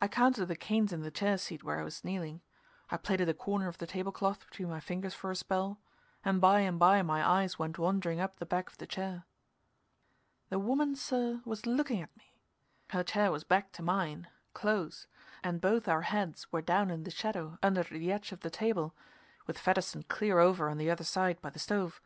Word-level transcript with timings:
I 0.00 0.08
counted 0.08 0.46
the 0.46 0.56
canes 0.56 0.94
in 0.94 1.02
the 1.02 1.10
chair 1.10 1.36
seat 1.36 1.62
where 1.62 1.78
I 1.78 1.84
was 1.84 2.02
kneeling; 2.02 2.40
I 2.88 2.96
plaited 2.96 3.28
a 3.28 3.34
corner 3.34 3.68
of 3.68 3.76
the 3.76 3.86
table 3.86 4.12
cloth 4.12 4.48
between 4.48 4.70
my 4.70 4.80
fingers 4.80 5.12
for 5.12 5.30
a 5.30 5.36
spell, 5.36 5.78
and 6.24 6.40
by 6.40 6.60
and 6.60 6.78
by 6.78 7.02
my 7.02 7.22
eyes 7.22 7.58
went 7.58 7.78
wandering 7.78 8.18
up 8.18 8.38
the 8.38 8.46
back 8.46 8.70
of 8.70 8.78
the 8.78 8.86
chair. 8.86 9.24
The 10.48 10.58
woman, 10.58 10.96
sir, 10.96 11.42
was 11.44 11.66
looking 11.66 12.00
at 12.00 12.16
me. 12.16 12.40
Her 12.92 13.04
chair 13.04 13.30
was 13.30 13.44
back 13.44 13.70
to 13.72 13.82
mine, 13.82 14.28
close, 14.54 15.06
and 15.44 15.60
both 15.60 15.86
our 15.86 16.00
heads 16.00 16.50
were 16.50 16.62
down 16.62 16.90
in 16.90 17.02
the 17.02 17.10
shadow 17.10 17.58
under 17.62 17.82
the 17.82 18.10
edge 18.10 18.32
of 18.32 18.40
the 18.40 18.48
table, 18.48 18.96
with 19.46 19.58
Fedderson 19.58 20.02
clear 20.04 20.38
over 20.38 20.70
on 20.70 20.78
the 20.78 20.90
other 20.90 21.04
side 21.04 21.42
by 21.42 21.50
the 21.50 21.58
stove. 21.58 22.00